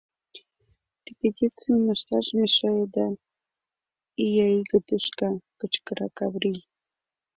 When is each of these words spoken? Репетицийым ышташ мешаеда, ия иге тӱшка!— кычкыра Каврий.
Репетицийым 1.05 1.83
ышташ 1.93 2.27
мешаеда, 2.39 3.07
ия 4.25 4.47
иге 4.59 4.79
тӱшка!— 4.87 5.29
кычкыра 5.59 6.07
Каврий. 6.17 6.59